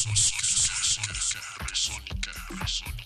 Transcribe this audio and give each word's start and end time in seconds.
Resónica, 0.00 1.42
resónica, 1.68 2.32
resónica. 2.58 2.99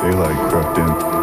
Daylight 0.00 0.50
crept 0.50 0.78
in. 0.78 1.13